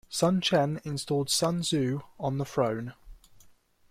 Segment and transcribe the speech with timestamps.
[0.09, 2.95] Sun Chen installed Sun Xiu on the throne.